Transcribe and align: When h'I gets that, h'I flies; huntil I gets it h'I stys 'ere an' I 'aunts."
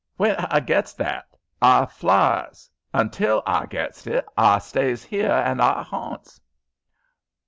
When 0.17 0.35
h'I 0.35 0.61
gets 0.65 0.93
that, 0.93 1.27
h'I 1.61 1.85
flies; 1.87 2.71
huntil 2.91 3.43
I 3.45 3.67
gets 3.67 4.07
it 4.07 4.25
h'I 4.35 4.57
stys 4.57 5.07
'ere 5.13 5.43
an' 5.43 5.61
I 5.61 5.85
'aunts." 5.91 6.41